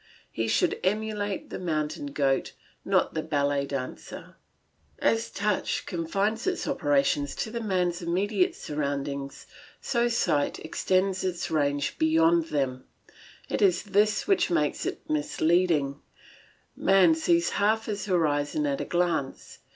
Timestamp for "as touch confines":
4.97-6.47